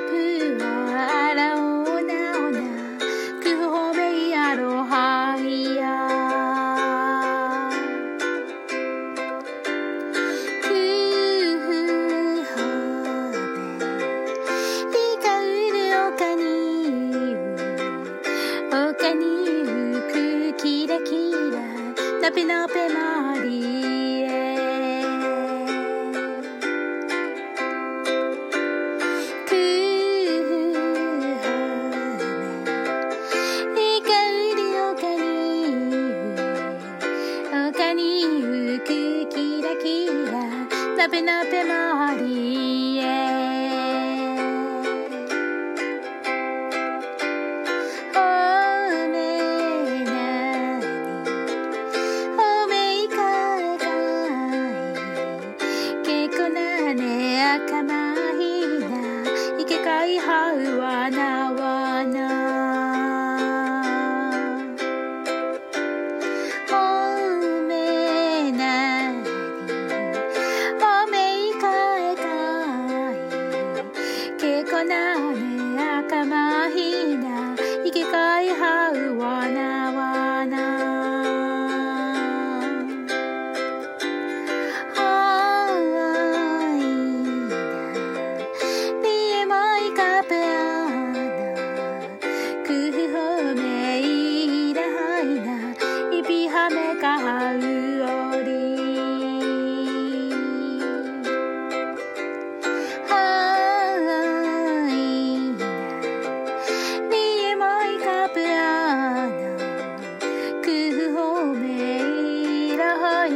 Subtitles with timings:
[0.00, 0.14] ナプ
[0.94, 1.58] アラオ
[2.02, 2.60] ナオナ
[3.42, 5.82] クホベイアロハイヤ
[10.62, 10.68] ク
[11.66, 12.94] ホベ
[14.94, 15.44] リカウ
[15.74, 16.42] ルオカニ
[17.34, 17.50] ウ
[18.68, 19.24] オカニ
[19.64, 19.66] ウ
[20.12, 21.58] クキラキラ
[22.22, 22.88] ナペナペ
[37.98, 38.86] にく
[39.28, 40.32] キラキラ
[40.96, 43.02] なべなべ回りへ
[48.14, 48.16] お
[49.10, 49.18] め
[49.88, 50.16] えな
[50.78, 50.84] に
[52.38, 53.18] おめえか
[53.58, 53.84] えが
[55.64, 57.02] えけこなね
[57.42, 58.42] あかまい
[58.78, 58.86] な
[59.60, 60.37] いけかいは
[74.84, 77.17] なれ赤まひ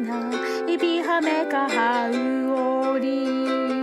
[0.00, 0.30] な
[0.78, 3.77] びはめかはうおり